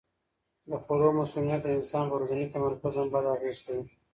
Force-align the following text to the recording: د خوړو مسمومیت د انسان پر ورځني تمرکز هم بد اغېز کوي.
د 0.69 0.71
خوړو 0.83 1.09
مسمومیت 1.19 1.61
د 1.63 1.67
انسان 1.77 2.05
پر 2.11 2.13
ورځني 2.17 2.45
تمرکز 2.53 2.93
هم 2.99 3.07
بد 3.13 3.25
اغېز 3.35 3.57
کوي. 3.65 3.83